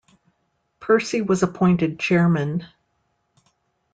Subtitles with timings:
[0.79, 2.65] Percy was appointed chairman.